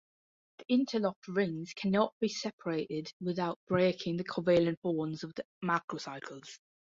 The 0.57 0.65
interlocked 0.73 1.27
rings 1.27 1.73
cannot 1.75 2.15
be 2.19 2.27
separated 2.27 3.13
without 3.21 3.59
breaking 3.67 4.17
the 4.17 4.23
covalent 4.23 4.81
bonds 4.81 5.23
of 5.23 5.35
the 5.35 5.43
macrocycles. 5.63 6.57